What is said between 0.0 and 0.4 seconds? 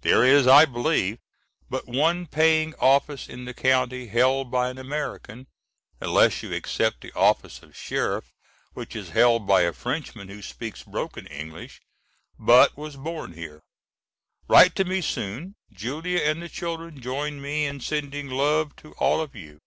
There